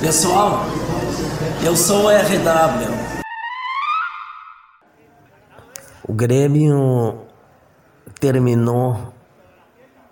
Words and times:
Pessoal, 0.00 0.66
eu 1.64 1.76
sou 1.76 2.06
o 2.06 2.08
RW. 2.08 3.22
O 6.08 6.12
Grêmio 6.12 7.20
terminou 8.18 9.12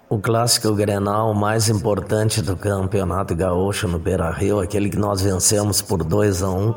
o 0.08 0.20
clássico 0.20 0.72
Grenal 0.74 1.34
mais 1.34 1.68
importante 1.68 2.40
do 2.40 2.56
Campeonato 2.56 3.34
Gaúcho 3.34 3.88
no 3.88 3.98
Beira-Rio, 3.98 4.60
aquele 4.60 4.88
que 4.88 4.96
nós 4.96 5.20
vencemos 5.20 5.82
por 5.82 6.04
2 6.04 6.44
a 6.44 6.50
1, 6.50 6.68
um, 6.68 6.74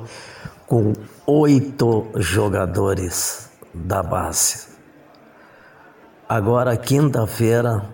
com 0.74 0.92
oito 1.28 2.08
jogadores 2.16 3.48
da 3.72 4.02
base. 4.02 4.70
Agora, 6.28 6.76
quinta-feira, 6.76 7.94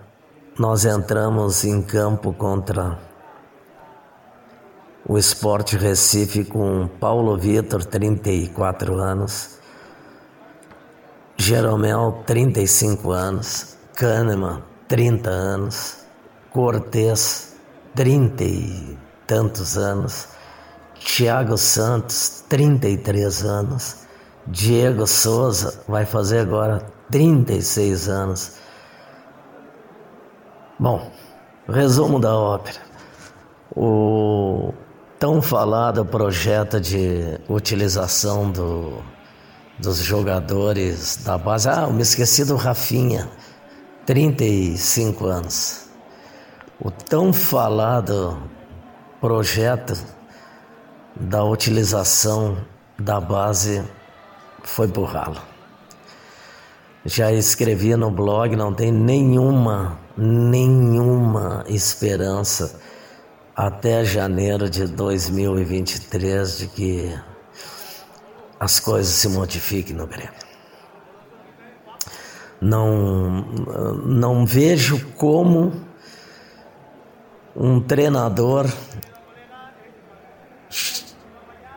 nós 0.58 0.86
entramos 0.86 1.62
em 1.62 1.82
campo 1.82 2.32
contra 2.32 2.98
o 5.06 5.18
Esporte 5.18 5.76
Recife 5.76 6.42
com 6.42 6.88
Paulo 6.98 7.36
Vitor, 7.36 7.84
34 7.84 8.94
anos, 8.94 9.58
Jeromel, 11.36 12.22
35 12.24 13.10
anos, 13.10 13.76
Kahneman, 13.94 14.62
30 14.88 15.28
anos, 15.28 15.98
Cortez, 16.50 17.56
30 17.94 18.42
e 18.42 18.98
tantos 19.26 19.76
anos, 19.76 20.39
Thiago 21.00 21.56
Santos, 21.56 22.44
33 22.48 23.42
anos, 23.42 23.96
Diego 24.46 25.06
Souza 25.06 25.82
vai 25.88 26.04
fazer 26.04 26.40
agora 26.40 26.86
36 27.10 28.08
anos. 28.08 28.52
Bom, 30.78 31.10
resumo 31.66 32.20
da 32.20 32.36
ópera. 32.36 32.78
O 33.74 34.74
tão 35.18 35.40
falado 35.40 36.04
projeto 36.04 36.78
de 36.78 37.38
utilização 37.48 38.50
do, 38.50 39.02
dos 39.78 39.98
jogadores 39.98 41.16
da 41.24 41.38
base. 41.38 41.68
Ah, 41.68 41.82
eu 41.82 41.92
me 41.92 42.02
esqueci 42.02 42.44
do 42.44 42.56
Rafinha, 42.56 43.28
35 44.04 45.26
anos. 45.26 45.88
O 46.78 46.90
tão 46.90 47.32
falado 47.32 48.38
projeto 49.20 50.19
da 51.20 51.44
utilização 51.44 52.56
da 52.98 53.20
base 53.20 53.84
foi 54.62 54.86
burralo. 54.86 55.40
Já 57.04 57.32
escrevi 57.32 57.94
no 57.96 58.10
blog, 58.10 58.56
não 58.56 58.72
tem 58.72 58.90
nenhuma, 58.90 59.98
nenhuma 60.16 61.64
esperança 61.68 62.80
até 63.54 64.04
janeiro 64.04 64.68
de 64.68 64.86
2023 64.86 66.58
de 66.58 66.66
que 66.68 67.14
as 68.58 68.80
coisas 68.80 69.12
se 69.12 69.28
modifiquem 69.28 69.96
no 69.96 70.06
Grêmio. 70.06 70.32
Não, 72.60 73.42
não 74.04 74.44
vejo 74.44 75.06
como 75.16 75.72
um 77.56 77.80
treinador 77.80 78.66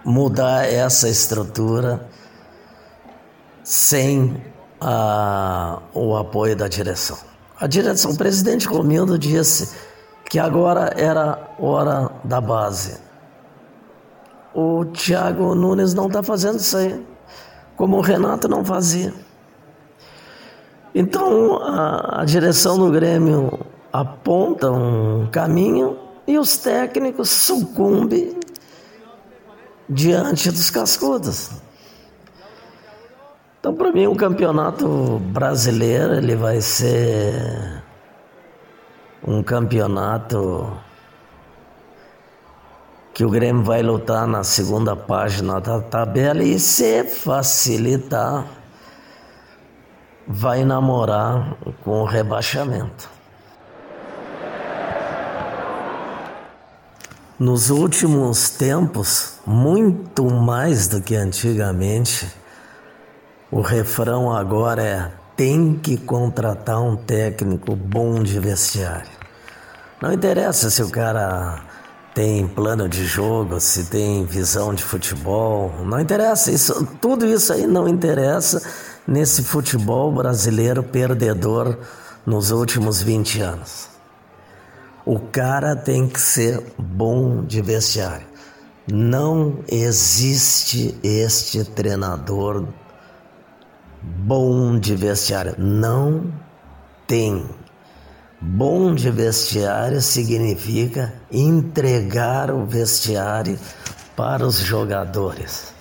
mudar 0.04 0.66
essa 0.66 1.08
estrutura 1.08 2.08
sem 3.64 4.42
a, 4.80 5.80
o 5.94 6.16
apoio 6.16 6.56
da 6.56 6.68
direção. 6.68 7.18
A 7.60 7.68
direção, 7.68 8.12
o 8.12 8.18
presidente 8.18 8.68
Romildo 8.68 9.18
disse 9.18 9.76
que 10.30 10.38
agora 10.38 10.94
era 10.98 11.40
hora 11.58 12.12
da 12.24 12.42
base. 12.42 12.98
O 14.54 14.86
Thiago 14.86 15.56
Nunes 15.56 15.94
não 15.94 16.08
está 16.08 16.22
fazendo 16.22 16.60
isso 16.60 16.76
aí, 16.76 17.06
como 17.76 17.98
o 17.98 18.02
Renato 18.02 18.48
não 18.48 18.66
fazia. 18.66 19.14
Então 20.94 21.58
a, 21.64 22.22
a 22.22 22.26
direção 22.26 22.78
do 22.78 22.92
Grêmio 22.92 23.60
aponta 23.92 24.72
um 24.72 25.28
caminho 25.32 25.98
e 26.28 26.38
os 26.38 26.58
técnicos 26.58 27.30
sucumbem 27.30 28.38
diante 29.90 30.52
dos 30.52 30.70
cascudos. 30.70 31.52
Então, 33.60 33.74
para 33.74 33.92
mim, 33.92 34.08
o 34.08 34.16
campeonato 34.16 35.20
brasileiro 35.20 36.16
ele 36.16 36.36
vai 36.36 36.60
ser 36.60 37.82
um 39.26 39.42
campeonato 39.42 40.78
que 43.14 43.24
o 43.24 43.30
Grêmio 43.30 43.64
vai 43.64 43.82
lutar 43.82 44.28
na 44.28 44.44
segunda 44.44 44.96
página 44.96 45.62
da 45.62 45.80
tabela 45.80 46.44
e 46.44 46.60
se 46.60 47.04
facilitar 47.04 48.46
vai 50.28 50.64
namorar 50.64 51.56
com 51.84 52.02
o 52.02 52.06
rebaixamento. 52.06 53.10
Nos 57.40 57.72
últimos 57.72 58.52
tempos, 58.52 59.40
muito 59.46 60.30
mais 60.30 60.88
do 60.88 61.02
que 61.02 61.16
antigamente, 61.16 62.28
o 63.50 63.60
refrão 63.60 64.32
agora 64.32 64.84
é 64.84 65.12
tem 65.36 65.74
que 65.74 65.98
contratar 65.98 66.80
um 66.80 66.96
técnico 66.96 67.76
bom 67.76 68.22
de 68.22 68.40
vestiário. 68.40 69.10
Não 70.00 70.14
interessa 70.14 70.70
se 70.70 70.84
o 70.84 70.90
cara 70.90 71.60
tem 72.14 72.48
plano 72.48 72.88
de 72.88 73.04
jogo, 73.04 73.60
se 73.60 73.86
tem 73.86 74.24
visão 74.26 74.72
de 74.72 74.84
futebol, 74.84 75.74
não 75.84 76.00
interessa. 76.00 76.52
Isso, 76.52 76.86
tudo 77.02 77.26
isso 77.26 77.52
aí 77.52 77.66
não 77.66 77.88
interessa 77.88 78.62
nesse 79.08 79.44
futebol 79.44 80.12
brasileiro 80.12 80.84
perdedor 80.84 81.78
nos 82.26 82.52
últimos 82.52 83.02
20 83.02 83.42
anos. 83.42 83.93
O 85.06 85.20
cara 85.20 85.76
tem 85.76 86.08
que 86.08 86.20
ser 86.20 86.64
bom 86.78 87.44
de 87.44 87.62
vestiário. 87.62 88.26
Não 88.90 89.60
existe 89.70 90.98
este 91.04 91.64
treinador 91.66 92.68
bom 94.02 94.80
de 94.80 94.96
vestiário. 94.96 95.56
Não 95.58 96.34
tem. 97.06 97.46
Bom 98.40 98.96
de 98.96 99.12
vestiário 99.12 100.02
significa 100.02 101.14
entregar 101.30 102.50
o 102.50 102.66
vestiário 102.66 103.60
para 104.16 104.46
os 104.46 104.58
jogadores. 104.60 105.74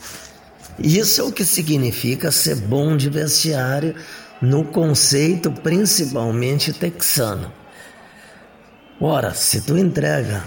Isso 0.78 1.20
é 1.20 1.24
o 1.24 1.32
que 1.32 1.44
significa 1.44 2.32
ser 2.32 2.56
bom 2.56 2.96
de 2.96 3.08
vestiário 3.08 3.94
no 4.40 4.64
conceito 4.64 5.52
principalmente 5.52 6.72
texano. 6.72 7.61
Ora, 9.04 9.34
se 9.34 9.60
tu 9.62 9.76
entrega 9.76 10.44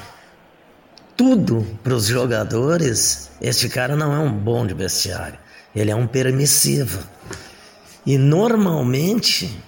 tudo 1.17 1.67
para 1.83 1.93
os 1.93 2.05
jogadores, 2.05 3.29
este 3.41 3.67
cara 3.67 3.97
não 3.97 4.13
é 4.13 4.17
um 4.17 4.31
bom 4.31 4.65
de 4.65 4.73
vestiário, 4.73 5.37
ele 5.75 5.91
é 5.91 5.95
um 5.95 6.07
permissivo. 6.07 7.03
E 8.05 8.17
normalmente 8.17 9.61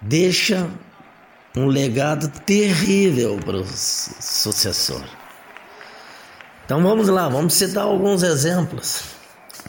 deixa 0.00 0.66
um 1.54 1.66
legado 1.66 2.26
terrível 2.46 3.38
para 3.44 3.58
o 3.58 3.66
sucessor. 3.66 5.04
Então 6.64 6.82
vamos 6.82 7.08
lá, 7.08 7.28
vamos 7.28 7.52
citar 7.52 7.84
alguns 7.84 8.22
exemplos. 8.22 9.02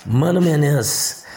Mano 0.05 0.41
Menezes. 0.41 1.27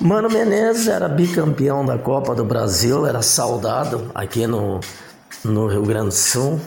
Mano 0.00 0.30
Menezes 0.30 0.88
era 0.88 1.10
bicampeão 1.10 1.84
da 1.84 1.98
Copa 1.98 2.34
do 2.34 2.42
Brasil, 2.42 3.06
era 3.06 3.20
saudado 3.20 4.10
aqui 4.14 4.46
no, 4.46 4.80
no 5.44 5.66
Rio 5.66 5.82
Grande 5.82 6.08
do 6.08 6.14
Sul 6.14 6.60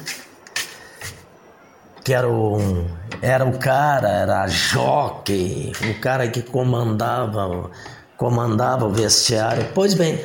que 2.03 2.13
era 2.13 2.27
o, 2.27 2.85
era 3.21 3.45
o 3.45 3.57
cara, 3.57 4.09
era 4.09 4.47
jockey, 4.47 5.71
o 5.89 6.01
cara 6.01 6.27
que 6.27 6.41
comandava, 6.41 7.71
comandava 8.17 8.85
o 8.85 8.91
vestiário. 8.91 9.67
Pois 9.73 9.93
bem, 9.93 10.19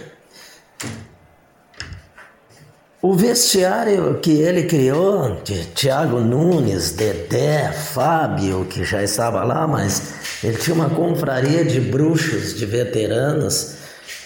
o 3.01 3.15
vestiário 3.15 4.19
que 4.19 4.33
ele 4.33 4.65
criou, 4.65 5.41
de 5.45 5.67
Thiago 5.67 6.19
Nunes, 6.19 6.91
Dedé, 6.91 7.71
Fábio, 7.71 8.65
que 8.65 8.85
já 8.85 9.01
estava 9.01 9.45
lá, 9.45 9.69
mas 9.69 10.43
ele 10.43 10.57
tinha 10.57 10.75
uma 10.75 10.91
confraria 10.91 11.65
de 11.65 11.81
bruxos, 11.81 12.55
de 12.57 12.67
veteranos. 12.67 13.77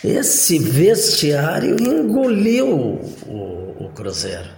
Esse 0.04 0.58
vestiário 0.58 1.76
engoliu 1.80 2.68
o, 3.26 3.76
o 3.80 3.90
Cruzeiro. 3.94 4.50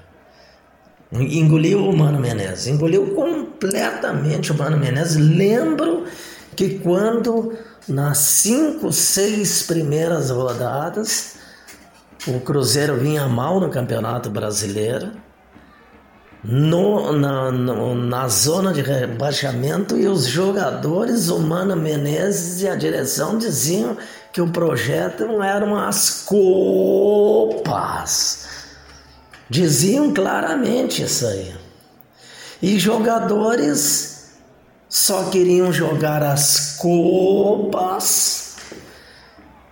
Engoliu 1.13 1.89
o 1.89 1.97
Mano 1.97 2.19
Menezes, 2.19 2.67
engoliu 2.67 3.15
completamente 3.15 4.51
o 4.51 4.59
Mano 4.59 4.77
Menezes. 4.77 5.17
Lembro 5.17 6.05
que 6.57 6.79
quando 6.79 7.57
nas 7.87 8.19
cinco, 8.19 8.93
seis 8.93 9.63
primeiras 9.63 10.31
rodadas 10.31 11.35
o 12.27 12.41
Cruzeiro 12.41 12.97
vinha 12.97 13.29
mal 13.29 13.61
no 13.61 13.69
Campeonato 13.69 14.31
Brasileiro, 14.31 15.13
no, 16.43 17.13
na, 17.13 17.51
no, 17.51 17.95
na 17.95 18.29
zona 18.29 18.73
de 18.73 18.83
rebaixamento 18.83 19.97
e 19.97 20.07
os 20.07 20.27
jogadores, 20.27 21.29
o 21.29 21.39
Mano 21.39 21.77
Menezes 21.77 22.63
e 22.63 22.69
a 22.69 22.75
direção 22.75 23.39
diziam 23.39 23.97
que 24.35 24.41
o 24.41 24.49
projeto 24.49 25.25
não 25.27 25.43
eram 25.45 25.77
as 25.77 26.25
copas. 26.27 27.69
Diziam 29.49 30.13
claramente 30.13 31.05
isso 31.05 31.25
aí. 31.25 31.55
E 32.61 32.77
jogadores 32.77 34.33
só 34.89 35.31
queriam 35.31 35.73
jogar 35.73 36.21
as 36.25 36.77
copas. 36.79 38.57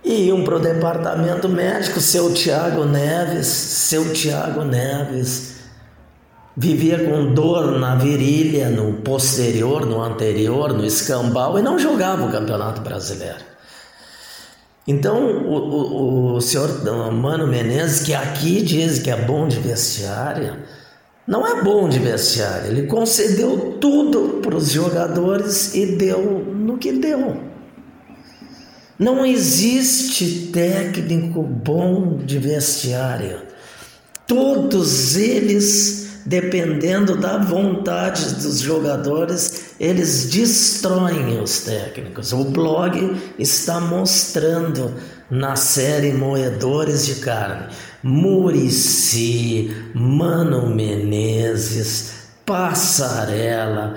E 0.01 0.27
iam 0.27 0.45
para 0.45 0.55
o 0.55 0.59
departamento 0.59 1.49
médico, 1.49 1.99
seu 1.99 2.33
Tiago 2.33 2.85
Neves, 2.85 3.47
seu 3.47 4.13
Tiago 4.13 4.63
Neves 4.63 5.51
vivia 6.55 7.03
com 7.03 7.33
dor 7.33 7.79
na 7.79 7.95
virilha, 7.95 8.69
no 8.69 8.93
posterior, 9.01 9.85
no 9.85 10.01
anterior, 10.01 10.71
no 10.71 10.85
escambau 10.85 11.59
e 11.59 11.61
não 11.61 11.77
jogava 11.77 12.23
o 12.25 12.31
Campeonato 12.31 12.79
Brasileiro. 12.79 13.52
Então, 14.87 15.25
o, 15.25 15.55
o, 15.55 16.35
o 16.35 16.41
senhor 16.41 16.83
Mano 17.11 17.47
Menezes, 17.47 18.01
que 18.01 18.13
aqui 18.13 18.61
diz 18.61 18.99
que 18.99 19.09
é 19.09 19.15
bom 19.15 19.47
de 19.47 19.59
vestiário, 19.59 20.57
não 21.25 21.47
é 21.47 21.63
bom 21.63 21.87
de 21.87 21.99
vestiário. 21.99 22.67
Ele 22.67 22.87
concedeu 22.87 23.77
tudo 23.79 24.41
para 24.41 24.55
os 24.55 24.69
jogadores 24.69 25.73
e 25.73 25.85
deu 25.85 26.21
no 26.21 26.77
que 26.77 26.91
deu. 26.91 27.53
Não 28.99 29.25
existe 29.25 30.49
técnico 30.51 31.41
bom 31.41 32.17
de 32.17 32.37
vestiário. 32.37 33.41
Todos 34.27 35.15
eles 35.15 36.02
dependendo 36.25 37.15
da 37.17 37.37
vontade 37.37 38.35
dos 38.35 38.59
jogadores, 38.59 39.75
eles 39.79 40.29
destroem 40.29 41.41
os 41.41 41.61
técnicos. 41.61 42.33
O 42.33 42.45
blog 42.45 43.15
está 43.37 43.79
mostrando 43.79 44.93
na 45.29 45.55
série 45.55 46.13
Moedores 46.13 47.05
de 47.05 47.15
Carne 47.15 47.67
Murici, 48.03 49.73
Mano 49.93 50.69
Menezes, 50.69 52.13
Passarela, 52.45 53.95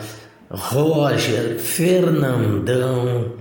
Roger, 0.49 1.58
Fernandão. 1.58 3.32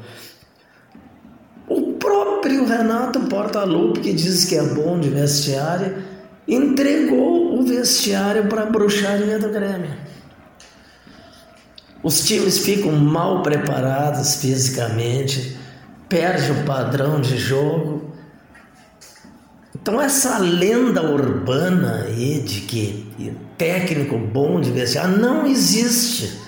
O 1.70 1.94
próprio 1.94 2.66
Renato 2.66 3.20
Portaluppi, 3.22 4.00
que 4.00 4.14
diz 4.14 4.46
que 4.46 4.56
é 4.56 4.64
bom 4.64 5.00
de 5.00 5.10
vestiário, 5.10 5.98
entregou 6.48 7.58
o 7.58 7.64
vestiário 7.64 8.48
para 8.48 8.64
a 8.64 8.66
bruxaria 8.66 9.40
do 9.40 9.50
Grêmio. 9.50 9.92
Os 12.04 12.24
times 12.24 12.60
ficam 12.60 12.92
mal 12.92 13.42
preparados 13.42 14.36
fisicamente, 14.36 15.58
perde 16.08 16.52
o 16.52 16.64
padrão 16.64 17.20
de 17.20 17.36
jogo. 17.36 18.14
Então 19.74 20.00
essa 20.00 20.38
lenda 20.38 21.02
urbana 21.02 22.04
aí 22.06 22.42
de 22.42 22.62
que 22.62 23.36
técnico 23.58 24.18
bom 24.18 24.62
de 24.62 24.72
vestiário 24.72 25.18
não 25.18 25.48
existe. 25.48 26.40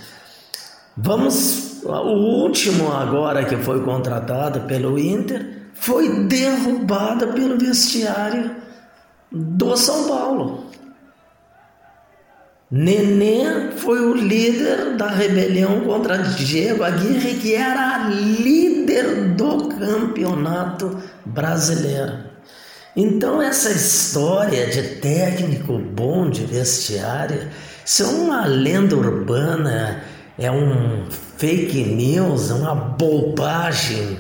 Vamos, 0.95 1.81
o 1.83 2.43
último 2.43 2.91
agora 2.91 3.45
que 3.45 3.57
foi 3.57 3.83
contratado 3.83 4.61
pelo 4.61 4.99
Inter 4.99 5.57
foi 5.73 6.25
derrubado 6.25 7.29
pelo 7.29 7.57
vestiário 7.57 8.66
do 9.31 9.75
São 9.75 10.07
Paulo. 10.07 10.65
Nenê 12.69 13.71
foi 13.77 13.99
o 14.05 14.13
líder 14.13 14.97
da 14.97 15.07
rebelião 15.07 15.81
contra 15.81 16.17
Diego 16.17 16.83
Aguirre, 16.83 17.35
que 17.35 17.53
era 17.53 18.09
líder 18.09 19.35
do 19.35 19.69
campeonato 19.69 21.01
brasileiro. 21.25 22.27
Então, 22.93 23.41
essa 23.41 23.69
história 23.69 24.67
de 24.67 24.81
técnico 24.95 25.77
bom 25.77 26.29
de 26.29 26.45
vestiário, 26.45 27.47
isso 27.85 28.03
é 28.03 28.07
uma 28.07 28.45
lenda 28.45 28.95
urbana, 28.95 30.03
é 30.37 30.51
um 30.51 31.05
fake 31.37 31.83
news, 31.83 32.49
é 32.49 32.53
uma 32.55 32.75
bobagem 32.75 34.17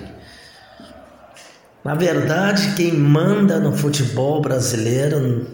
na 1.87 1.95
verdade, 1.95 2.73
quem 2.75 2.91
manda 2.91 3.61
no 3.61 3.71
futebol 3.71 4.41
brasileiro 4.41 5.47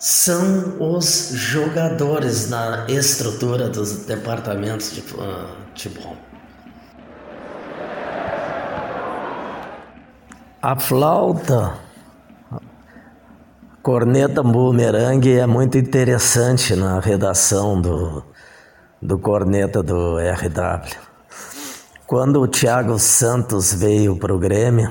são 0.00 0.76
os 0.80 1.30
jogadores 1.32 2.50
na 2.50 2.86
estrutura 2.88 3.68
dos 3.68 4.04
departamentos 4.04 4.92
de 4.92 5.00
futebol. 5.00 6.16
A 10.60 10.76
flauta, 10.76 11.74
corneta 13.80 14.42
bumerangue 14.42 15.38
é 15.38 15.46
muito 15.46 15.78
interessante 15.78 16.74
na 16.74 16.98
redação 16.98 17.80
do, 17.80 18.24
do 19.00 19.16
corneta 19.20 19.84
do 19.84 20.18
RW. 20.18 20.96
Quando 22.08 22.40
o 22.40 22.48
Thiago 22.48 22.98
Santos 22.98 23.72
veio 23.72 24.16
para 24.16 24.34
o 24.34 24.38
Grêmio, 24.40 24.90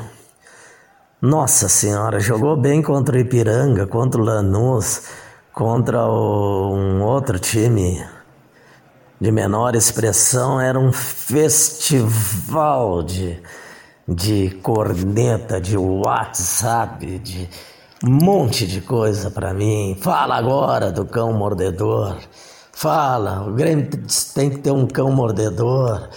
nossa 1.21 1.67
Senhora, 1.67 2.17
jogou 2.21 2.55
bem 2.55 2.81
contra 2.81 3.17
o 3.17 3.19
Ipiranga, 3.19 3.85
contra 3.85 4.21
o 4.21 4.23
Lanús, 4.23 5.03
contra 5.51 6.07
o, 6.07 6.73
um 6.73 7.03
outro 7.03 7.37
time 7.37 8.01
de 9.19 9.29
menor 9.29 9.75
expressão. 9.75 10.61
Era 10.61 10.79
um 10.79 10.93
festival 10.93 11.43
de, 13.03 13.37
de 14.07 14.51
corneta, 14.63 15.59
de 15.59 15.75
WhatsApp, 15.75 17.19
de 17.19 17.49
um 18.01 18.11
monte 18.11 18.65
de 18.65 18.79
coisa 18.79 19.29
para 19.29 19.53
mim. 19.53 19.97
Fala 19.99 20.37
agora 20.37 20.89
do 20.89 21.03
cão 21.03 21.33
mordedor. 21.33 22.15
Fala, 22.71 23.45
o 23.45 23.51
Grêmio 23.51 23.89
tem 24.33 24.49
que 24.49 24.59
ter 24.59 24.71
um 24.71 24.87
cão 24.87 25.11
mordedor. 25.11 26.07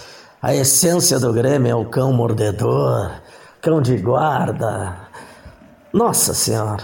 A 0.41 0.55
essência 0.55 1.19
do 1.19 1.33
Grêmio 1.33 1.69
é 1.69 1.75
o 1.75 1.83
cão 1.83 2.13
mordedor 2.13 3.11
cão 3.63 3.81
de 3.81 3.95
guarda. 3.97 4.93
Nossa 5.93 6.33
Senhora, 6.33 6.83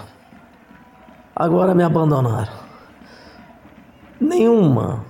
agora 1.35 1.75
me 1.75 1.83
abandonaram. 1.83 2.53
Nenhuma, 4.19 5.03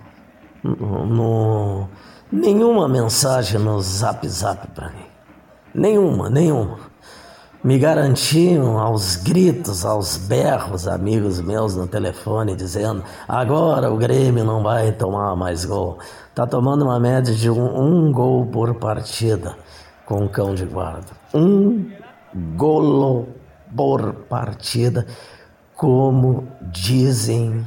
no, 0.64 1.88
nenhuma 2.32 2.88
mensagem 2.88 3.60
no 3.60 3.80
zap 3.82 4.28
zap 4.28 4.68
para 4.70 4.90
mim. 4.90 5.06
Nenhuma, 5.74 6.28
nenhuma. 6.28 6.80
Me 7.64 7.78
garantiam 7.78 8.80
aos 8.80 9.18
gritos, 9.18 9.86
aos 9.86 10.18
berros, 10.18 10.88
amigos 10.88 11.40
meus 11.40 11.76
no 11.76 11.86
telefone, 11.86 12.56
dizendo: 12.56 13.04
agora 13.28 13.92
o 13.92 13.98
Grêmio 13.98 14.44
não 14.44 14.64
vai 14.64 14.92
tomar 14.94 15.36
mais 15.36 15.66
gol. 15.66 16.00
Tá 16.34 16.48
tomando 16.48 16.86
uma 16.86 17.00
média 17.00 17.36
de 17.36 17.50
um, 17.50 18.08
um 18.08 18.12
gol 18.12 18.48
por 18.48 18.74
partida 18.76 19.56
com 20.10 20.26
o 20.26 20.30
cão 20.30 20.56
de 20.56 20.66
guarda. 20.66 21.06
Um 21.32 21.92
golo 22.58 23.28
por 23.76 24.12
partida, 24.28 25.06
como 25.76 26.48
dizem 26.64 27.66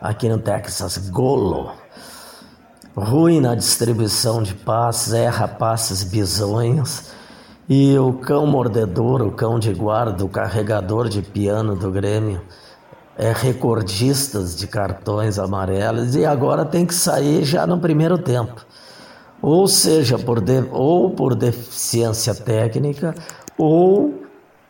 aqui 0.00 0.28
no 0.28 0.38
Texas, 0.38 1.10
golo. 1.10 1.72
Ruim 2.96 3.40
na 3.40 3.56
distribuição 3.56 4.40
de 4.40 4.54
passes, 4.54 5.12
erra 5.12 5.48
passes 5.48 6.04
bizonhos. 6.04 7.10
E 7.68 7.98
o 7.98 8.12
cão 8.12 8.46
mordedor, 8.46 9.20
o 9.22 9.32
cão 9.32 9.58
de 9.58 9.74
guarda, 9.74 10.24
o 10.24 10.28
carregador 10.28 11.08
de 11.08 11.22
piano 11.22 11.74
do 11.74 11.90
Grêmio, 11.90 12.40
é 13.18 13.32
recordistas 13.32 14.54
de 14.54 14.68
cartões 14.68 15.40
amarelos 15.40 16.14
e 16.14 16.24
agora 16.24 16.64
tem 16.64 16.86
que 16.86 16.94
sair 16.94 17.44
já 17.44 17.66
no 17.66 17.78
primeiro 17.80 18.16
tempo 18.16 18.64
ou 19.44 19.68
seja, 19.68 20.18
por 20.18 20.40
de, 20.40 20.64
ou 20.72 21.10
por 21.10 21.34
deficiência 21.34 22.34
técnica, 22.34 23.14
ou 23.58 24.14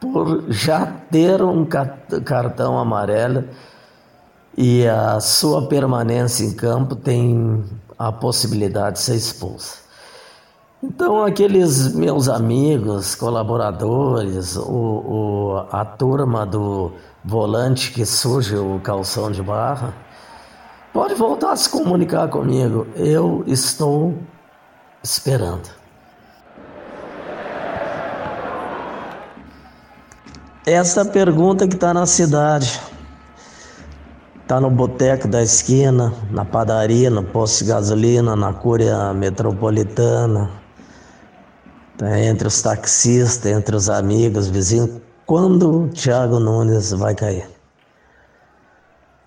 por 0.00 0.50
já 0.50 0.84
ter 1.12 1.40
um 1.40 1.64
cartão 1.64 2.76
amarelo 2.76 3.44
e 4.58 4.84
a 4.84 5.20
sua 5.20 5.68
permanência 5.68 6.44
em 6.44 6.52
campo 6.52 6.96
tem 6.96 7.64
a 7.96 8.10
possibilidade 8.10 8.96
de 8.96 9.02
ser 9.02 9.14
expulsa. 9.14 9.78
Então, 10.82 11.24
aqueles 11.24 11.94
meus 11.94 12.28
amigos, 12.28 13.14
colaboradores, 13.14 14.56
o, 14.56 14.64
o, 14.66 15.66
a 15.70 15.84
turma 15.84 16.44
do 16.44 16.90
volante 17.24 17.92
que 17.92 18.04
surge 18.04 18.56
o 18.56 18.80
calção 18.80 19.30
de 19.30 19.40
barra, 19.40 19.94
pode 20.92 21.14
voltar 21.14 21.52
a 21.52 21.56
se 21.56 21.70
comunicar 21.70 22.26
comigo. 22.28 22.88
Eu 22.96 23.44
estou 23.46 24.14
esperando. 25.04 25.68
Essa 30.66 31.02
é 31.02 31.04
pergunta 31.04 31.68
que 31.68 31.74
está 31.74 31.92
na 31.92 32.06
cidade, 32.06 32.80
está 34.40 34.58
no 34.58 34.70
boteco 34.70 35.28
da 35.28 35.42
esquina, 35.42 36.10
na 36.30 36.42
padaria, 36.42 37.10
no 37.10 37.22
posto 37.22 37.64
de 37.64 37.70
gasolina, 37.70 38.34
na 38.34 38.54
cúria 38.54 39.12
metropolitana, 39.12 40.50
tá 41.98 42.18
entre 42.18 42.48
os 42.48 42.62
taxistas, 42.62 43.52
entre 43.52 43.76
os 43.76 43.90
amigos, 43.90 44.48
vizinhos. 44.48 45.02
Quando 45.26 45.84
o 45.84 45.88
Thiago 45.88 46.40
Nunes 46.40 46.92
vai 46.92 47.14
cair? 47.14 47.46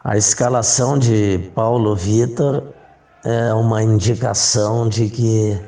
A 0.04 0.18
escalação 0.18 0.98
de 0.98 1.52
Paulo 1.54 1.96
Vitor 1.96 2.64
é 3.30 3.54
uma 3.54 3.84
indicação 3.84 4.88
de 4.88 5.10
que 5.10 5.62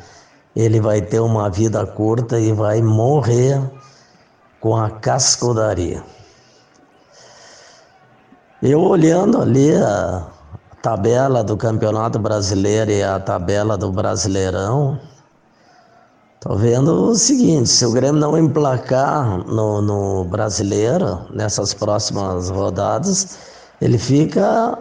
ele 0.56 0.80
vai 0.80 1.02
ter 1.02 1.20
uma 1.20 1.50
vida 1.50 1.86
curta 1.86 2.40
e 2.40 2.54
vai 2.54 2.82
morrer 2.82 3.62
com 4.62 4.78
a 4.78 4.90
cascudaria. 4.90 6.02
Eu 8.64 8.80
olhando 8.80 9.42
ali 9.42 9.76
a 9.76 10.26
tabela 10.82 11.44
do 11.44 11.58
Campeonato 11.58 12.18
Brasileiro 12.18 12.92
e 12.92 13.04
a 13.04 13.20
tabela 13.20 13.78
do 13.78 13.92
Brasileirão, 13.92 14.98
tô 16.40 16.56
vendo 16.56 17.10
o 17.10 17.16
seguinte, 17.16 17.68
se 17.68 17.86
o 17.86 17.92
Grêmio 17.92 18.22
não 18.22 18.38
emplacar 18.38 19.38
no, 19.46 19.82
no 19.82 20.24
Brasileiro, 20.24 21.26
nessas 21.34 21.74
próximas 21.74 22.50
rodadas, 22.50 23.38
ele 23.82 23.98
fica 23.98 24.80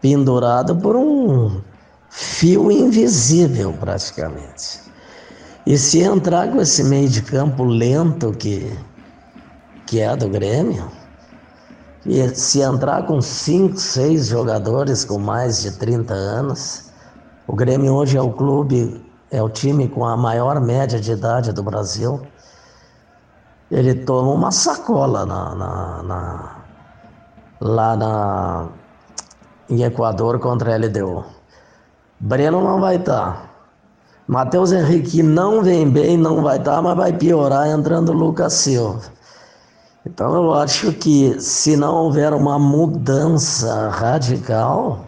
pendurado 0.00 0.74
por 0.76 0.96
um 0.96 1.60
fio 2.10 2.70
invisível 2.70 3.72
praticamente. 3.72 4.80
E 5.64 5.78
se 5.78 6.02
entrar 6.02 6.50
com 6.50 6.60
esse 6.60 6.82
meio 6.82 7.08
de 7.08 7.22
campo 7.22 7.64
lento 7.64 8.32
que, 8.32 8.76
que 9.86 10.00
é 10.00 10.16
do 10.16 10.28
Grêmio, 10.28 10.90
e 12.04 12.28
se 12.34 12.60
entrar 12.60 13.06
com 13.06 13.20
cinco, 13.20 13.78
seis 13.78 14.26
jogadores 14.26 15.04
com 15.04 15.18
mais 15.18 15.62
de 15.62 15.72
30 15.72 16.12
anos, 16.14 16.90
o 17.46 17.54
Grêmio 17.54 17.94
hoje 17.94 18.16
é 18.16 18.22
o 18.22 18.32
clube, 18.32 19.04
é 19.30 19.42
o 19.42 19.48
time 19.48 19.86
com 19.86 20.04
a 20.04 20.16
maior 20.16 20.60
média 20.60 20.98
de 20.98 21.12
idade 21.12 21.52
do 21.52 21.62
Brasil. 21.62 22.20
Ele 23.70 23.94
toma 23.94 24.32
uma 24.32 24.50
sacola 24.50 25.26
na, 25.26 25.54
na, 25.54 26.02
na 26.02 26.56
lá 27.60 27.94
na, 27.96 28.68
em 29.68 29.82
Equador 29.82 30.40
contra 30.40 30.74
a 30.74 30.78
LDU. 30.78 31.39
Breno 32.20 32.60
não 32.62 32.78
vai 32.80 32.96
estar. 32.96 33.32
Tá. 33.32 33.50
Matheus 34.28 34.70
Henrique 34.70 35.22
não 35.22 35.62
vem 35.62 35.90
bem, 35.90 36.16
não 36.16 36.42
vai 36.42 36.58
estar, 36.58 36.76
tá, 36.76 36.82
mas 36.82 36.96
vai 36.96 37.12
piorar 37.12 37.66
entrando 37.66 38.12
Lucas 38.12 38.52
Silva. 38.52 39.00
Então 40.06 40.34
eu 40.34 40.54
acho 40.54 40.92
que 40.92 41.40
se 41.40 41.76
não 41.76 41.94
houver 41.94 42.32
uma 42.32 42.58
mudança 42.58 43.88
radical, 43.88 45.06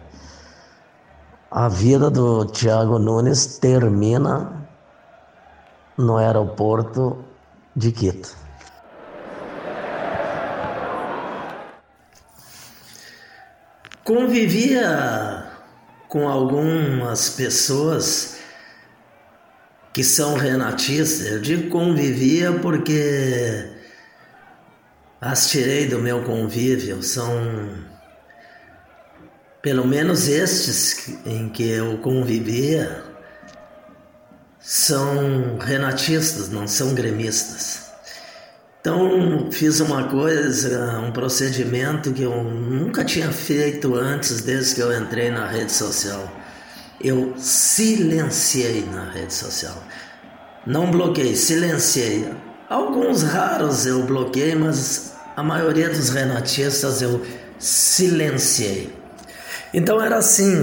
a 1.51 1.69
vida 1.69 2.11
do 2.11 2.47
Thiago 2.47 2.99
Nunes 2.99 3.59
termina 3.59 4.67
no 5.97 6.17
aeroporto 6.17 7.19
de 7.77 7.93
Quito. 7.93 8.37
Convivia 14.05 15.52
com 16.13 16.29
algumas 16.29 17.31
pessoas 17.31 18.37
que 19.95 20.05
são 20.05 20.35
renatistas. 20.35 21.27
Eu 21.27 21.41
digo 21.41 21.71
convivia 21.71 22.53
porque 22.53 23.71
as 25.19 25.49
tirei 25.49 25.87
do 25.89 25.99
meu 25.99 26.23
convívio. 26.23 27.03
São 27.03 27.83
pelo 29.63 29.87
menos 29.87 30.29
estes 30.29 31.17
em 31.25 31.49
que 31.49 31.67
eu 31.67 31.97
convivia 31.97 33.05
são 34.61 35.57
renatistas, 35.57 36.51
não 36.51 36.69
são 36.69 36.95
gremistas. 36.95 37.91
Então 38.83 39.47
fiz 39.53 39.79
uma 39.79 40.09
coisa, 40.09 40.99
um 40.99 41.13
procedimento 41.13 42.13
que 42.13 42.25
eu 42.25 42.43
nunca 42.43 43.05
tinha 43.05 43.31
feito 43.31 43.95
antes, 43.95 44.41
desde 44.41 44.75
que 44.75 44.81
eu 44.81 44.93
entrei 44.93 45.31
na 45.31 45.47
rede 45.47 45.71
social. 45.71 46.29
Eu 47.01 47.33
silenciei 47.37 48.85
na 48.93 49.09
rede 49.09 49.33
social. 49.33 49.81
Não 50.67 50.91
bloqueei, 50.91 51.37
silenciei. 51.37 52.29
Alguns 52.69 53.23
raros 53.23 53.87
eu 53.87 54.03
bloqueei, 54.03 54.57
mas 54.57 55.15
a 55.37 55.45
maioria 55.45 55.89
dos 55.89 56.09
renatistas 56.09 57.01
eu 57.01 57.25
silenciei. 57.61 58.93
Então 59.73 60.03
era 60.03 60.17
assim, 60.17 60.61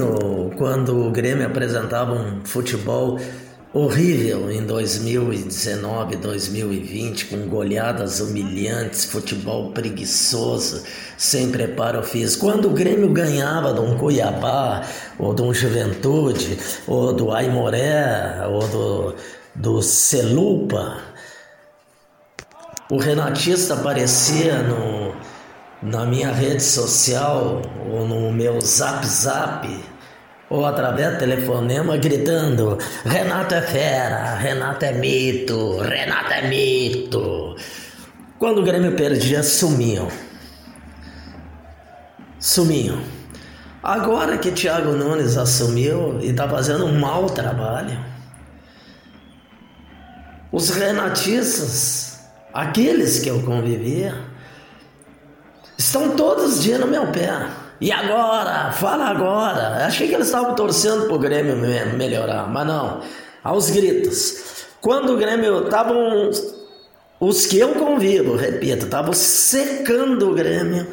quando 0.58 1.06
o 1.06 1.10
Grêmio 1.10 1.46
apresentava 1.46 2.12
um 2.12 2.44
futebol 2.44 3.18
horrível 3.72 4.50
em 4.50 4.64
2019, 4.66 6.16
2020, 6.16 7.26
com 7.26 7.48
goleadas 7.48 8.20
humilhantes, 8.20 9.04
futebol 9.04 9.70
preguiçoso, 9.70 10.82
sem 11.16 11.50
preparo 11.50 12.02
físico. 12.02 12.46
Quando 12.46 12.68
o 12.68 12.74
Grêmio 12.74 13.12
ganhava 13.12 13.72
de 13.72 13.80
um 13.80 13.96
Cuiabá, 13.96 14.82
ou 15.18 15.32
de 15.34 15.42
um 15.42 15.54
Juventude, 15.54 16.58
ou 16.86 17.12
do 17.12 17.30
Aimoré, 17.30 18.44
ou 18.48 18.66
do, 18.66 19.14
do 19.54 19.82
Celupa, 19.82 20.98
o 22.90 22.98
Renatista 22.98 23.74
aparecia 23.74 24.64
no, 24.64 25.14
na 25.80 26.04
minha 26.04 26.32
rede 26.32 26.62
social, 26.64 27.62
ou 27.88 28.04
no 28.04 28.32
meu 28.32 28.60
zap 28.60 29.06
zap, 29.06 29.68
ou 30.50 30.66
através 30.66 31.12
do 31.12 31.18
telefonema 31.18 31.96
gritando: 31.96 32.76
Renato 33.04 33.54
é 33.54 33.62
fera, 33.62 34.34
Renato 34.34 34.84
é 34.84 34.92
mito, 34.92 35.78
Renato 35.78 36.32
é 36.32 36.48
mito. 36.48 37.56
Quando 38.38 38.58
o 38.58 38.64
Grêmio 38.64 38.96
perdia, 38.96 39.42
sumiam. 39.42 40.08
Sumiam. 42.38 43.00
Agora 43.82 44.36
que 44.36 44.50
Thiago 44.50 44.92
Nunes 44.92 45.38
assumiu 45.38 46.18
e 46.20 46.30
está 46.30 46.48
fazendo 46.48 46.84
um 46.84 46.98
mau 46.98 47.26
trabalho, 47.26 47.98
os 50.52 50.68
renatistas, 50.70 52.20
aqueles 52.52 53.20
que 53.20 53.28
eu 53.30 53.42
convivia, 53.42 54.14
estão 55.78 56.16
todos 56.16 56.56
os 56.56 56.62
dias 56.62 56.80
no 56.80 56.86
meu 56.86 57.06
pé. 57.06 57.30
E 57.80 57.90
agora? 57.90 58.70
Fala 58.72 59.06
agora. 59.06 59.86
Achei 59.86 60.06
que 60.08 60.14
eles 60.14 60.26
estavam 60.26 60.54
torcendo 60.54 61.06
pro 61.06 61.18
Grêmio 61.18 61.56
melhorar, 61.56 62.46
mas 62.48 62.66
não. 62.66 63.00
Aos 63.42 63.70
gritos. 63.70 64.66
Quando 64.80 65.14
o 65.14 65.16
Grêmio 65.16 65.64
estavam. 65.64 66.30
Os 67.18 67.46
que 67.46 67.58
eu 67.58 67.74
convivo, 67.74 68.34
repito, 68.34 68.86
estavam 68.86 69.12
secando 69.12 70.30
o 70.30 70.34
Grêmio 70.34 70.86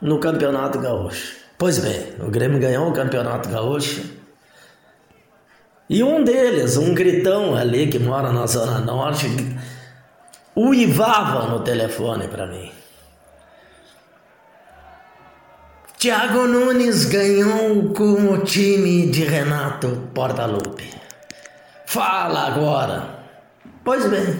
no 0.00 0.18
Campeonato 0.18 0.78
Gaúcho. 0.78 1.36
Pois 1.56 1.78
bem, 1.78 2.14
o 2.20 2.28
Grêmio 2.28 2.58
ganhou 2.58 2.88
o 2.88 2.92
Campeonato 2.92 3.48
Gaúcho. 3.48 4.02
E 5.88 6.02
um 6.02 6.24
deles, 6.24 6.76
um 6.76 6.94
gritão 6.94 7.54
ali 7.54 7.86
que 7.86 7.98
mora 7.98 8.32
na 8.32 8.46
Zona 8.46 8.80
Norte, 8.80 9.26
uivava 10.56 11.46
no 11.46 11.60
telefone 11.60 12.26
para 12.26 12.46
mim. 12.46 12.72
Thiago 16.02 16.48
Nunes 16.48 17.04
ganhou 17.04 17.90
com 17.90 18.32
o 18.32 18.38
time 18.38 19.06
de 19.06 19.22
Renato 19.22 20.08
Portaluppi. 20.12 20.90
Fala 21.86 22.48
agora. 22.48 23.24
Pois 23.84 24.10
bem, 24.10 24.34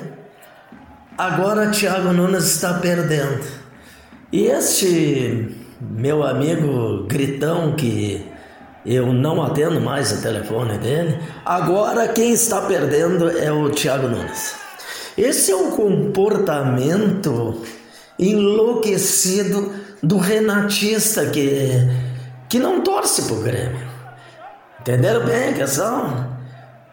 agora 1.16 1.70
Thiago 1.70 2.12
Nunes 2.12 2.46
está 2.46 2.74
perdendo. 2.80 3.44
E 4.32 4.46
este 4.46 5.54
meu 5.80 6.24
amigo 6.24 7.04
Gritão, 7.06 7.76
que 7.76 8.26
eu 8.84 9.12
não 9.12 9.40
atendo 9.40 9.80
mais 9.80 10.10
o 10.10 10.20
telefone 10.20 10.78
dele, 10.78 11.16
agora 11.44 12.08
quem 12.08 12.32
está 12.32 12.62
perdendo 12.62 13.38
é 13.38 13.52
o 13.52 13.70
Thiago 13.70 14.08
Nunes. 14.08 14.56
Esse 15.16 15.52
é 15.52 15.56
um 15.56 15.70
comportamento 15.70 17.62
enlouquecido 18.18 19.72
do 20.02 20.18
renatista 20.18 21.26
que, 21.26 21.70
que 22.48 22.58
não 22.58 22.80
torce 22.80 23.22
pro 23.22 23.36
Grêmio. 23.36 23.88
Entenderam 24.80 25.24
bem 25.24 25.50
a 25.50 25.52
questão? 25.52 26.36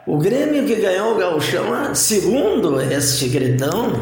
O 0.05 0.17
Grêmio 0.17 0.65
que 0.65 0.75
ganhou 0.75 1.15
o 1.15 1.17
Gauchão, 1.17 1.95
segundo 1.95 2.79
este 2.79 3.27
gritão 3.29 3.93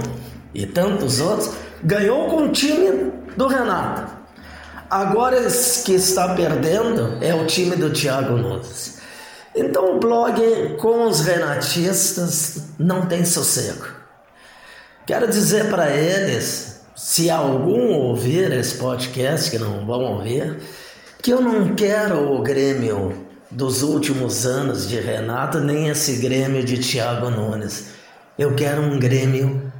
e 0.54 0.66
tantos 0.66 1.22
outros, 1.22 1.52
ganhou 1.84 2.28
com 2.30 2.44
o 2.44 2.50
time 2.50 3.12
do 3.38 3.48
Renato. 3.48 4.12
Agora 4.90 5.38
que 5.86 5.94
está 5.94 6.34
perdendo 6.34 7.18
é 7.22 7.34
o 7.34 7.46
time 7.46 7.76
do 7.76 7.92
Thiago 7.92 8.38
Nunes. 8.38 9.00
Então 9.56 9.96
o 9.96 10.00
blog 10.00 10.76
com 10.80 11.08
os 11.08 11.22
renatistas 11.22 12.68
não 12.78 13.06
tem 13.06 13.26
sossego. 13.26 13.88
Quero 15.06 15.28
dizer 15.28 15.70
para 15.70 15.90
eles 15.90 16.77
se 16.98 17.30
algum 17.30 17.94
ouvir 17.94 18.52
esse 18.52 18.76
podcast, 18.76 19.52
que 19.52 19.60
não 19.60 19.86
vão 19.86 20.16
ouvir, 20.16 20.60
que 21.22 21.30
eu 21.30 21.40
não 21.40 21.76
quero 21.76 22.34
o 22.34 22.42
Grêmio 22.42 23.28
dos 23.52 23.84
últimos 23.84 24.48
anos 24.48 24.90
de 24.90 25.00
Renato, 25.00 25.60
nem 25.60 25.90
esse 25.90 26.16
Grêmio 26.16 26.64
de 26.64 26.80
Thiago 26.80 27.30
Nunes. 27.30 27.90
Eu 28.36 28.56
quero 28.56 28.82
um 28.82 28.98
Grêmio 28.98 29.72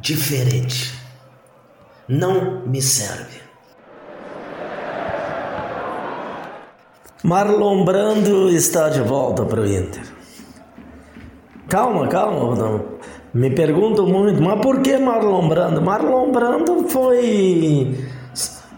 diferente. 0.00 0.94
Não 2.08 2.66
me 2.66 2.80
serve. 2.80 3.42
Marlon 7.22 7.84
Brando 7.84 8.48
está 8.48 8.88
de 8.88 9.02
volta 9.02 9.44
para 9.44 9.60
o 9.60 9.66
Inter. 9.66 10.02
Calma, 11.68 12.08
calma. 12.08 12.54
Não. 12.56 12.98
Me 13.32 13.50
pergunto 13.50 14.06
muito, 14.06 14.40
mas 14.42 14.60
por 14.60 14.80
que 14.80 14.96
Marlon 14.96 15.48
Brando? 15.48 15.82
Marlon 15.82 16.32
Brando 16.32 16.88
foi. 16.88 17.94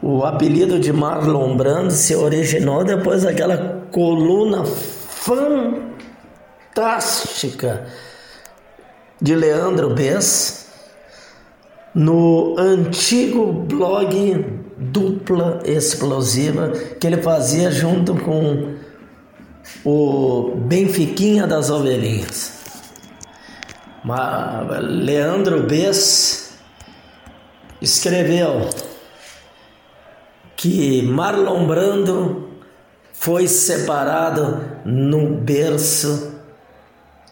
O 0.02 0.24
apelido 0.24 0.80
de 0.80 0.92
Marlon 0.92 1.56
Brando 1.56 1.90
se 1.92 2.16
originou 2.16 2.82
depois 2.84 3.22
daquela 3.22 3.84
coluna 3.92 4.64
fantástica 6.74 7.86
de 9.20 9.34
Leandro 9.34 9.90
Bess 9.90 10.68
no 11.94 12.54
antigo 12.58 13.52
blog 13.52 14.62
Dupla 14.78 15.60
Explosiva 15.66 16.70
que 16.98 17.06
ele 17.06 17.20
fazia 17.20 17.70
junto 17.70 18.14
com 18.14 18.74
o 19.84 20.54
Benfiquinha 20.56 21.46
das 21.46 21.68
Ovelhinhas. 21.68 22.59
Leandro 24.04 25.64
Bess 25.64 26.58
escreveu 27.80 28.68
que 30.56 31.02
Marlon 31.02 31.66
Brando 31.66 32.48
foi 33.12 33.46
separado 33.46 34.60
no 34.84 35.36
berço 35.36 36.38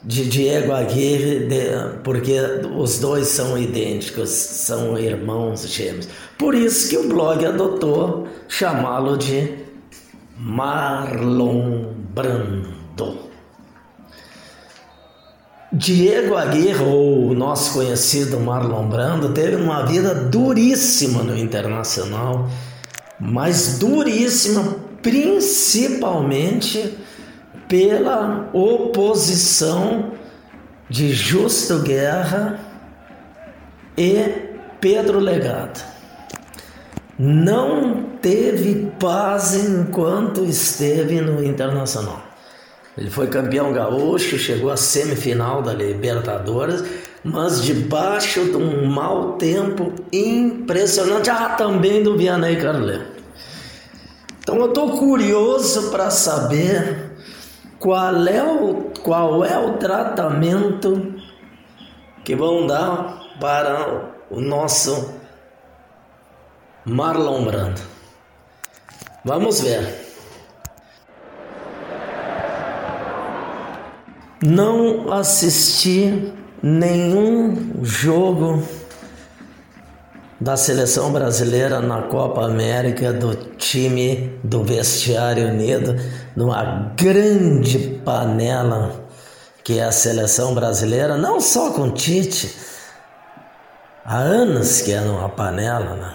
de 0.02 0.28
Diego 0.28 0.72
Aguirre, 0.72 1.40
de, 1.40 1.98
porque 2.04 2.38
os 2.76 2.98
dois 2.98 3.28
são 3.28 3.58
idênticos, 3.58 4.28
são 4.28 4.98
irmãos 4.98 5.66
gêmeos. 5.68 6.08
Por 6.38 6.54
isso 6.54 6.88
que 6.88 6.96
o 6.96 7.08
blog 7.08 7.44
adotou 7.44 8.28
chamá-lo 8.46 9.16
de 9.16 9.54
Marlon 10.36 11.92
Brando. 12.14 13.27
Diego 15.70 16.34
Aguirre, 16.34 16.82
ou 16.82 17.28
o 17.28 17.34
nosso 17.34 17.74
conhecido 17.74 18.40
Marlon 18.40 18.88
Brando, 18.88 19.34
teve 19.34 19.56
uma 19.56 19.84
vida 19.84 20.14
duríssima 20.14 21.22
no 21.22 21.36
Internacional, 21.36 22.48
mas 23.20 23.78
duríssima 23.78 24.76
principalmente 25.02 26.96
pela 27.68 28.48
oposição 28.54 30.12
de 30.88 31.12
Justo 31.12 31.80
Guerra 31.80 32.58
e 33.96 34.24
Pedro 34.80 35.18
Legado. 35.18 35.84
Não 37.18 38.04
teve 38.22 38.90
paz 38.98 39.54
enquanto 39.54 40.44
esteve 40.46 41.20
no 41.20 41.44
Internacional. 41.44 42.27
Ele 42.98 43.10
foi 43.10 43.28
campeão 43.28 43.72
gaúcho, 43.72 44.36
chegou 44.36 44.72
à 44.72 44.76
semifinal 44.76 45.62
da 45.62 45.72
Libertadores, 45.72 46.82
mas 47.22 47.62
debaixo 47.62 48.46
de 48.46 48.56
um 48.56 48.86
mau 48.86 49.34
tempo 49.34 49.92
impressionante. 50.12 51.30
Ah, 51.30 51.50
também 51.50 52.02
do 52.02 52.16
Vianney 52.16 52.56
Carleiro. 52.56 53.06
Então 54.40 54.56
eu 54.56 54.66
estou 54.66 54.98
curioso 54.98 55.92
para 55.92 56.10
saber 56.10 57.12
qual 57.78 58.26
é 58.26 58.42
o, 58.42 58.90
qual 59.00 59.44
é 59.44 59.56
o 59.56 59.74
tratamento 59.74 61.14
que 62.24 62.34
vão 62.34 62.66
dar 62.66 63.22
para 63.38 64.10
o 64.28 64.40
nosso 64.40 65.14
Marlon 66.84 67.44
Brando. 67.44 67.80
Vamos 69.24 69.60
ver. 69.60 70.07
Não 74.42 75.12
assisti 75.12 76.32
nenhum 76.62 77.82
jogo 77.82 78.62
da 80.40 80.56
seleção 80.56 81.10
brasileira 81.10 81.80
na 81.80 82.02
Copa 82.02 82.44
América 82.44 83.12
do 83.12 83.34
time 83.56 84.38
do 84.44 84.62
Vestiário 84.62 85.48
Unido, 85.48 85.96
numa 86.36 86.92
grande 86.96 88.00
panela 88.04 89.08
que 89.64 89.80
é 89.80 89.84
a 89.84 89.92
seleção 89.92 90.54
brasileira, 90.54 91.18
não 91.18 91.40
só 91.40 91.72
com 91.72 91.90
Tite, 91.90 92.54
há 94.04 94.16
anos 94.16 94.80
que 94.80 94.92
é 94.92 95.00
numa 95.00 95.28
panela, 95.28 95.94
né? 95.94 96.14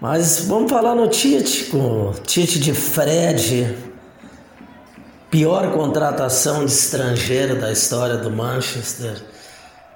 Mas 0.00 0.40
vamos 0.40 0.70
falar 0.70 0.94
no 0.94 1.08
Tite, 1.08 1.66
com 1.70 2.10
o 2.10 2.12
Tite 2.12 2.58
de 2.58 2.74
Fred, 2.74 3.87
pior 5.30 5.72
contratação 5.72 6.64
de 6.64 6.72
estrangeiro 6.72 7.60
da 7.60 7.70
história 7.70 8.16
do 8.16 8.30
Manchester, 8.30 9.22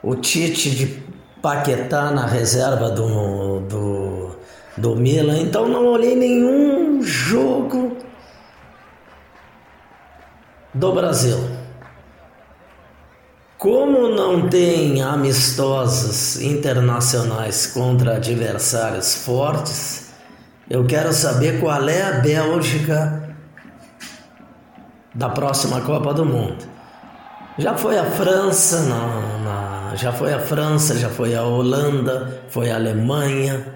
o 0.02 0.14
Tite 0.14 0.70
de 0.70 1.02
Paquetá 1.40 2.10
na 2.10 2.26
reserva 2.26 2.90
do, 2.90 3.60
do, 3.60 4.36
do 4.76 4.96
Milan, 4.96 5.38
então 5.38 5.68
não 5.68 5.86
olhei 5.86 6.14
nenhum 6.14 7.02
jogo 7.02 7.96
do 10.74 10.92
Brasil. 10.92 11.38
Como 13.56 14.08
não 14.08 14.48
tem 14.48 15.02
amistosos 15.02 16.40
internacionais 16.40 17.66
contra 17.66 18.16
adversários 18.16 19.14
fortes, 19.14 20.12
eu 20.68 20.84
quero 20.84 21.12
saber 21.12 21.60
qual 21.60 21.88
é 21.88 22.02
a 22.02 22.12
Bélgica 22.20 23.31
da 25.14 25.28
próxima 25.28 25.80
Copa 25.80 26.14
do 26.14 26.24
Mundo. 26.24 26.64
Já 27.58 27.76
foi 27.76 27.98
a 27.98 28.04
França 28.04 28.80
na, 28.82 29.38
na, 29.44 29.96
já 29.96 30.10
foi 30.12 30.32
a 30.32 30.38
França, 30.38 30.98
já 30.98 31.10
foi 31.10 31.34
a 31.34 31.42
Holanda, 31.42 32.42
foi 32.48 32.70
a 32.70 32.76
Alemanha, 32.76 33.66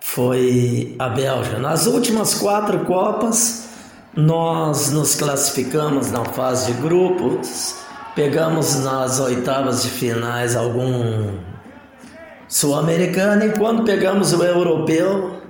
foi 0.00 0.96
a 0.98 1.08
Bélgica. 1.08 1.58
Nas 1.58 1.86
últimas 1.86 2.34
quatro 2.34 2.80
Copas, 2.80 3.68
nós 4.16 4.90
nos 4.90 5.14
classificamos 5.14 6.10
na 6.10 6.24
fase 6.24 6.72
de 6.72 6.80
grupos, 6.80 7.76
pegamos 8.14 8.76
nas 8.76 9.20
oitavas 9.20 9.82
de 9.82 9.90
finais 9.90 10.56
algum 10.56 11.38
sul-americano 12.48 13.44
e 13.44 13.52
quando 13.52 13.84
pegamos 13.84 14.32
o 14.32 14.42
europeu, 14.42 15.40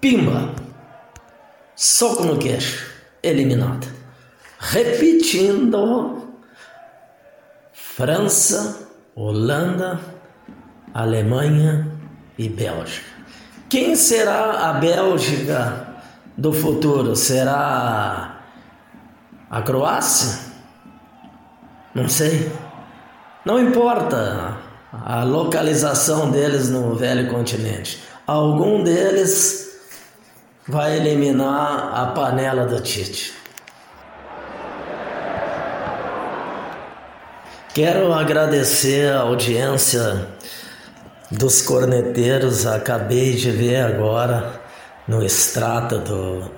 pimba, 0.00 0.50
soco 1.74 2.22
no 2.24 2.36
queixo, 2.36 2.97
eliminado 3.22 3.98
repetindo 4.58 6.28
França, 7.72 8.88
Holanda, 9.14 10.00
Alemanha 10.92 11.88
e 12.36 12.48
Bélgica. 12.48 13.06
Quem 13.68 13.94
será 13.94 14.68
a 14.68 14.72
Bélgica 14.74 15.86
do 16.36 16.52
futuro? 16.52 17.14
Será 17.14 18.40
a 19.50 19.62
Croácia? 19.62 20.38
Não 21.94 22.08
sei. 22.08 22.50
Não 23.44 23.60
importa 23.60 24.56
a 24.92 25.22
localização 25.24 26.30
deles 26.30 26.70
no 26.70 26.94
velho 26.94 27.28
continente. 27.30 28.02
Algum 28.26 28.82
deles 28.82 29.67
vai 30.68 30.98
eliminar 30.98 31.94
a 31.94 32.08
panela 32.08 32.66
do 32.66 32.78
Tite. 32.80 33.32
Quero 37.72 38.12
agradecer 38.12 39.12
a 39.12 39.20
audiência 39.20 40.26
dos 41.30 41.62
corneteiros. 41.62 42.66
Acabei 42.66 43.34
de 43.34 43.50
ver 43.50 43.82
agora 43.82 44.60
no 45.06 45.24
extrato 45.24 45.98
do, 45.98 46.50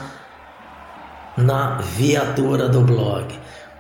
na 1.38 1.78
viatura 1.78 2.70
do 2.70 2.82
blog. 2.82 3.26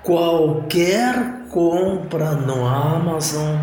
Qualquer 0.03 1.40
compra 1.51 2.31
no 2.31 2.67
Amazon, 2.67 3.59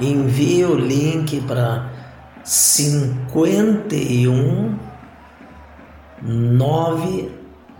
envie 0.00 0.64
o 0.64 0.74
link 0.74 1.40
para 1.42 1.92
51 2.42 4.78
9 6.22 7.30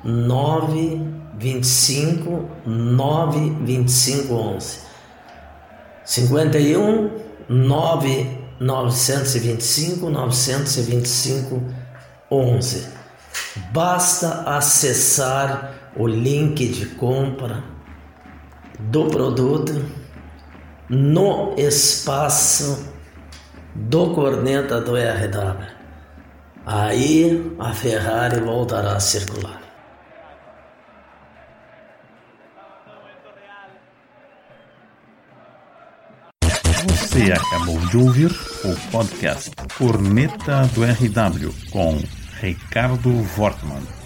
9 0.04 1.00
25 1.38 2.50
9 2.66 3.56
25 3.64 4.34
11 4.34 4.80
51 6.04 7.10
9 7.48 8.40
925 8.60 10.10
925 10.10 11.62
11. 12.30 12.86
Basta 13.72 14.42
acessar 14.42 15.92
o 15.96 16.06
link 16.06 16.68
de 16.68 16.86
compra 16.94 17.79
do 18.88 19.06
produto 19.06 19.84
no 20.88 21.54
espaço 21.56 22.88
do 23.74 24.14
corneta 24.14 24.80
do 24.80 24.96
RW. 24.96 25.66
Aí 26.66 27.54
a 27.58 27.72
Ferrari 27.72 28.40
voltará 28.40 28.94
a 28.94 29.00
circular. 29.00 29.60
Você 36.88 37.32
acabou 37.32 37.78
de 37.88 37.96
ouvir 37.96 38.30
o 38.64 38.90
podcast 38.90 39.50
Corneta 39.76 40.68
do 40.74 40.82
RW 40.84 41.52
com 41.70 42.00
Ricardo 42.40 43.10
Wortmann. 43.36 43.99